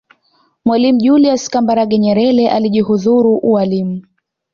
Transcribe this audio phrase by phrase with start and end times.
[0.65, 4.01] mwalimu julius kambarage nyerere alijihudhuru ualimu